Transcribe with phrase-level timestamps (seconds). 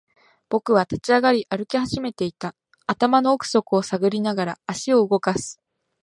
[0.49, 2.55] 僕は立ち上がり、歩き始めていた。
[2.87, 5.61] 頭の奥底を探りながら、足を動かす。